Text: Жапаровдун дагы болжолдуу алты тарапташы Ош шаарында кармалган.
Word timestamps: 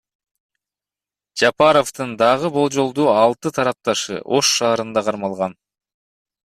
Жапаровдун 1.41 2.17
дагы 2.23 2.51
болжолдуу 2.57 3.07
алты 3.19 3.55
тарапташы 3.61 4.21
Ош 4.41 4.53
шаарында 4.57 5.09
кармалган. 5.11 5.59